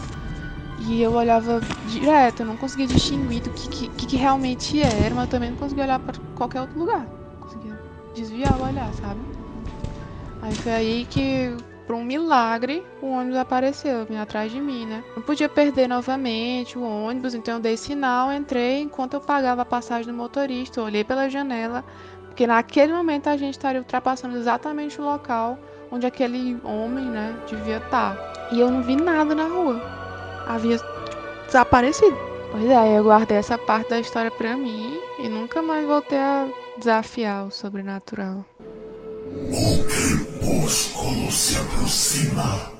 E 0.80 1.00
eu 1.00 1.12
olhava 1.12 1.62
direto, 1.86 2.40
eu 2.40 2.46
não 2.46 2.56
conseguia 2.56 2.86
distinguir 2.86 3.42
do 3.42 3.50
que, 3.50 3.88
que, 3.88 4.06
que 4.06 4.16
realmente 4.16 4.82
era, 4.82 5.14
mas 5.14 5.28
também 5.28 5.50
não 5.50 5.56
conseguia 5.56 5.84
olhar 5.84 5.98
para 5.98 6.14
qualquer 6.34 6.60
outro 6.60 6.78
lugar. 6.78 7.06
Conseguia 7.40 7.80
desviar 8.14 8.58
o 8.58 8.64
olhar, 8.64 8.92
sabe? 8.92 9.20
Aí 10.42 10.54
foi 10.56 10.72
aí 10.72 11.04
que 11.06 11.56
por 11.86 11.94
um 11.94 12.04
milagre, 12.04 12.84
o 13.00 13.06
ônibus 13.06 13.38
apareceu, 13.38 14.06
atrás 14.20 14.50
de 14.50 14.60
mim, 14.60 14.84
né? 14.84 15.04
Não 15.14 15.22
podia 15.22 15.48
perder 15.48 15.88
novamente 15.88 16.76
o 16.76 16.82
ônibus, 16.82 17.32
então 17.32 17.54
eu 17.54 17.60
dei 17.60 17.76
sinal, 17.76 18.32
entrei 18.32 18.80
enquanto 18.80 19.14
eu 19.14 19.20
pagava 19.20 19.62
a 19.62 19.64
passagem 19.64 20.12
do 20.12 20.12
motorista, 20.12 20.80
eu 20.80 20.84
olhei 20.84 21.04
pela 21.04 21.30
janela, 21.30 21.84
porque 22.26 22.46
naquele 22.46 22.92
momento 22.92 23.28
a 23.28 23.36
gente 23.36 23.54
estaria 23.54 23.80
ultrapassando 23.80 24.36
exatamente 24.36 25.00
o 25.00 25.04
local 25.04 25.58
onde 25.90 26.06
aquele 26.06 26.60
homem, 26.64 27.04
né, 27.04 27.34
devia 27.48 27.78
estar. 27.78 28.35
E 28.52 28.60
eu 28.60 28.70
não 28.70 28.82
vi 28.82 28.96
nada 28.96 29.34
na 29.34 29.44
rua. 29.44 29.80
Havia 30.46 30.78
desaparecido. 31.46 32.16
Pois 32.52 32.70
é, 32.70 32.98
eu 32.98 33.04
guardei 33.04 33.36
essa 33.36 33.58
parte 33.58 33.90
da 33.90 33.98
história 33.98 34.30
pra 34.30 34.56
mim 34.56 35.00
e 35.18 35.28
nunca 35.28 35.60
mais 35.60 35.86
voltei 35.86 36.18
a 36.18 36.48
desafiar 36.78 37.46
o 37.46 37.50
sobrenatural. 37.50 38.44
O 39.50 39.84
crepúsculo 39.84 41.30
se 41.30 41.58
aproxima. 41.58 42.76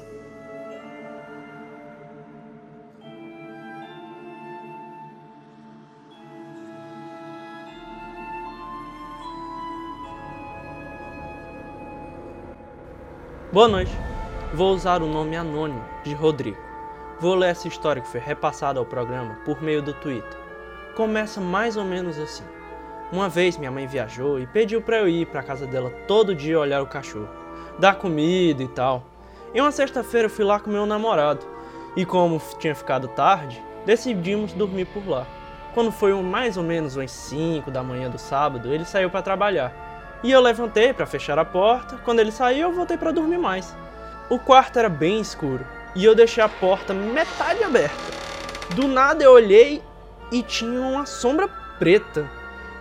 Boa 13.52 13.68
noite. 13.68 14.05
Vou 14.54 14.72
usar 14.72 15.02
o 15.02 15.08
nome 15.08 15.36
anônimo 15.36 15.84
de 16.04 16.14
Rodrigo. 16.14 16.56
Vou 17.18 17.34
ler 17.34 17.50
essa 17.50 17.66
história 17.66 18.00
que 18.00 18.08
foi 18.08 18.20
repassada 18.20 18.78
ao 18.78 18.86
programa 18.86 19.34
por 19.44 19.60
meio 19.60 19.82
do 19.82 19.92
Twitter. 19.92 20.38
Começa 20.94 21.40
mais 21.40 21.76
ou 21.76 21.84
menos 21.84 22.16
assim. 22.16 22.44
Uma 23.10 23.28
vez 23.28 23.58
minha 23.58 23.72
mãe 23.72 23.88
viajou 23.88 24.38
e 24.38 24.46
pediu 24.46 24.80
para 24.80 24.98
eu 24.98 25.08
ir 25.08 25.26
para 25.26 25.42
casa 25.42 25.66
dela 25.66 25.90
todo 26.06 26.34
dia 26.34 26.60
olhar 26.60 26.80
o 26.80 26.86
cachorro, 26.86 27.28
dar 27.78 27.96
comida 27.96 28.62
e 28.62 28.68
tal. 28.68 29.02
Em 29.52 29.60
uma 29.60 29.72
sexta-feira 29.72 30.26
eu 30.26 30.30
fui 30.30 30.44
lá 30.44 30.60
com 30.60 30.70
meu 30.70 30.86
namorado 30.86 31.44
e 31.96 32.06
como 32.06 32.40
tinha 32.60 32.74
ficado 32.74 33.08
tarde, 33.08 33.60
decidimos 33.84 34.52
dormir 34.52 34.84
por 34.86 35.06
lá. 35.08 35.26
Quando 35.74 35.90
foi 35.90 36.12
mais 36.22 36.56
ou 36.56 36.62
menos 36.62 36.94
umas 36.94 37.10
5 37.10 37.68
da 37.70 37.82
manhã 37.82 38.08
do 38.08 38.18
sábado, 38.18 38.72
ele 38.72 38.84
saiu 38.84 39.10
para 39.10 39.22
trabalhar. 39.22 40.20
E 40.22 40.30
eu 40.30 40.40
levantei 40.40 40.92
para 40.92 41.04
fechar 41.04 41.38
a 41.38 41.44
porta. 41.44 41.98
Quando 41.98 42.20
ele 42.20 42.30
saiu, 42.30 42.68
eu 42.68 42.72
voltei 42.72 42.96
para 42.96 43.10
dormir 43.10 43.38
mais. 43.38 43.76
O 44.28 44.40
quarto 44.40 44.78
era 44.78 44.88
bem 44.88 45.20
escuro 45.20 45.64
e 45.94 46.04
eu 46.04 46.12
deixei 46.12 46.42
a 46.42 46.48
porta 46.48 46.92
metade 46.92 47.62
aberta. 47.62 47.96
Do 48.74 48.88
nada 48.88 49.22
eu 49.22 49.32
olhei 49.32 49.80
e 50.32 50.42
tinha 50.42 50.80
uma 50.80 51.06
sombra 51.06 51.48
preta 51.78 52.28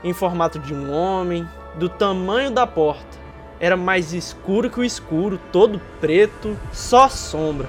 em 0.04 0.12
formato 0.12 0.58
de 0.58 0.74
um 0.74 0.92
homem, 0.92 1.48
do 1.76 1.88
tamanho 1.88 2.50
da 2.50 2.66
porta. 2.66 3.18
Era 3.60 3.78
mais 3.78 4.12
escuro 4.12 4.72
que 4.72 4.80
o 4.80 4.84
escuro, 4.84 5.40
todo 5.52 5.80
preto, 6.02 6.58
só 6.74 7.08
sombra. 7.08 7.68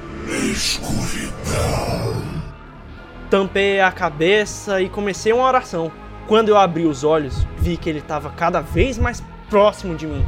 Escuridão. 0.51 2.17
Tampei 3.29 3.81
a 3.81 3.93
cabeça 3.93 4.81
e 4.81 4.89
comecei 4.89 5.33
uma 5.35 5.47
oração. 5.47 5.93
Quando 6.27 6.49
eu 6.49 6.57
abri 6.57 6.87
os 6.87 7.05
olhos, 7.05 7.47
vi 7.59 7.77
que 7.77 7.91
ele 7.91 7.99
estava 7.99 8.31
cada 8.31 8.61
vez 8.61 8.97
mais 8.97 9.23
próximo 9.51 9.95
de 9.95 10.07
mim. 10.07 10.27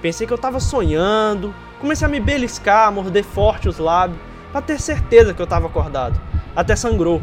Pensei 0.00 0.26
que 0.26 0.32
eu 0.32 0.36
estava 0.36 0.58
sonhando, 0.58 1.54
comecei 1.80 2.06
a 2.06 2.10
me 2.10 2.20
beliscar, 2.20 2.86
a 2.86 2.90
morder 2.90 3.24
forte 3.24 3.68
os 3.68 3.78
lábios, 3.78 4.20
para 4.52 4.60
ter 4.60 4.78
certeza 4.78 5.32
que 5.32 5.40
eu 5.40 5.44
estava 5.44 5.66
acordado. 5.66 6.20
Até 6.54 6.76
sangrou. 6.76 7.22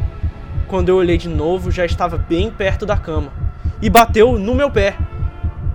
Quando 0.66 0.88
eu 0.88 0.96
olhei 0.96 1.16
de 1.16 1.28
novo, 1.28 1.70
já 1.70 1.86
estava 1.86 2.18
bem 2.18 2.50
perto 2.50 2.84
da 2.84 2.96
cama 2.96 3.32
e 3.80 3.88
bateu 3.88 4.38
no 4.38 4.54
meu 4.54 4.70
pé. 4.70 4.96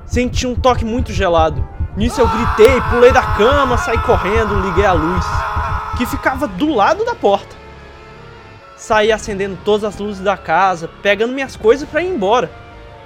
Senti 0.05 0.45
um 0.45 0.53
toque 0.53 0.83
muito 0.83 1.11
gelado. 1.11 1.67
Nisso 1.95 2.21
eu 2.21 2.27
gritei, 2.27 2.81
pulei 2.89 3.11
da 3.11 3.21
cama, 3.21 3.77
saí 3.77 3.97
correndo, 3.99 4.59
liguei 4.61 4.85
a 4.85 4.93
luz, 4.93 5.25
que 5.97 6.05
ficava 6.05 6.47
do 6.47 6.73
lado 6.73 7.05
da 7.05 7.15
porta. 7.15 7.55
Saí 8.75 9.11
acendendo 9.11 9.57
todas 9.63 9.83
as 9.85 9.99
luzes 9.99 10.21
da 10.21 10.35
casa, 10.35 10.89
pegando 11.01 11.33
minhas 11.33 11.55
coisas 11.55 11.87
para 11.87 12.01
ir 12.01 12.09
embora. 12.09 12.51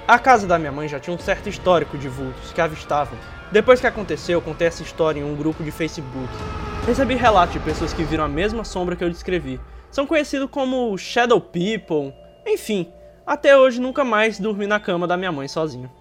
A 0.08 0.18
casa 0.18 0.46
da 0.46 0.58
minha 0.58 0.72
mãe 0.72 0.88
já 0.88 0.98
tinha 0.98 1.14
um 1.14 1.18
certo 1.18 1.50
histórico 1.50 1.98
de 1.98 2.08
vultos 2.08 2.50
que 2.50 2.62
avistavam. 2.62 3.18
Depois 3.52 3.78
que 3.78 3.86
aconteceu, 3.86 4.40
contei 4.40 4.66
essa 4.66 4.82
história 4.82 5.20
em 5.20 5.22
um 5.22 5.36
grupo 5.36 5.62
de 5.62 5.70
Facebook. 5.70 6.32
Recebi 6.86 7.14
relatos 7.14 7.52
de 7.52 7.60
pessoas 7.60 7.92
que 7.92 8.02
viram 8.04 8.24
a 8.24 8.28
mesma 8.28 8.64
sombra 8.64 8.96
que 8.96 9.04
eu 9.04 9.10
descrevi. 9.10 9.60
São 9.90 10.06
conhecidos 10.06 10.48
como 10.50 10.96
Shadow 10.96 11.38
People. 11.38 12.14
Enfim, 12.46 12.90
até 13.26 13.54
hoje 13.54 13.82
nunca 13.82 14.02
mais 14.02 14.40
dormi 14.40 14.66
na 14.66 14.80
cama 14.80 15.06
da 15.06 15.14
minha 15.14 15.30
mãe 15.30 15.46
sozinho. 15.46 15.92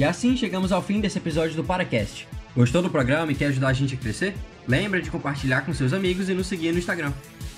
E 0.00 0.04
assim 0.04 0.34
chegamos 0.34 0.72
ao 0.72 0.80
fim 0.80 0.98
desse 0.98 1.18
episódio 1.18 1.54
do 1.54 1.62
Paracast. 1.62 2.26
Gostou 2.56 2.80
do 2.80 2.88
programa 2.88 3.32
e 3.32 3.34
quer 3.34 3.48
ajudar 3.48 3.68
a 3.68 3.72
gente 3.74 3.96
a 3.96 3.98
crescer? 3.98 4.34
Lembra 4.66 5.02
de 5.02 5.10
compartilhar 5.10 5.60
com 5.60 5.74
seus 5.74 5.92
amigos 5.92 6.30
e 6.30 6.32
nos 6.32 6.46
seguir 6.46 6.72
no 6.72 6.78
Instagram. 6.78 7.12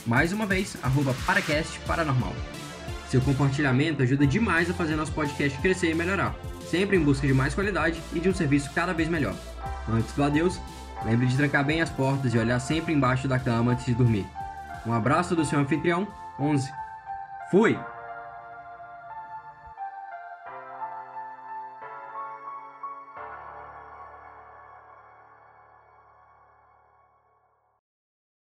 Mais 0.05 0.33
uma 0.33 0.45
vez, 0.45 0.77
arroba 0.83 1.15
Paracast 1.25 1.79
Paranormal. 1.87 2.35
Seu 3.09 3.21
compartilhamento 3.21 4.03
ajuda 4.03 4.27
demais 4.27 4.69
a 4.69 4.75
fazer 4.75 4.97
nosso 4.97 5.13
podcast 5.13 5.57
crescer 5.61 5.93
e 5.93 5.95
melhorar, 5.95 6.35
sempre 6.69 6.97
em 6.97 7.01
busca 7.05 7.29
de 7.29 7.33
mais 7.33 7.55
qualidade 7.55 8.03
e 8.13 8.19
de 8.19 8.29
um 8.29 8.35
serviço 8.35 8.73
cada 8.75 8.93
vez 8.93 9.09
melhor. 9.09 9.37
Antes 9.89 10.13
do 10.13 10.25
adeus, 10.25 10.61
lembre 11.05 11.29
de 11.29 11.37
trancar 11.37 11.65
bem 11.65 11.81
as 11.81 11.91
portas 11.91 12.35
e 12.35 12.39
olhar 12.39 12.59
sempre 12.59 12.93
embaixo 12.93 13.29
da 13.29 13.39
cama 13.39 13.71
antes 13.71 13.87
de 13.87 13.95
dormir. 13.95 14.27
Um 14.85 14.93
abraço 14.93 15.37
do 15.37 15.45
seu 15.45 15.61
anfitrião, 15.61 16.09
11. 16.41 16.69
Fui! 17.53 17.79